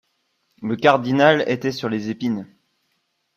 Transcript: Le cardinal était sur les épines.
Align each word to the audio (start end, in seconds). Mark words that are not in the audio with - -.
Le 0.63 0.75
cardinal 0.77 1.43
était 1.45 1.71
sur 1.71 1.87
les 1.87 2.09
épines. 2.09 2.47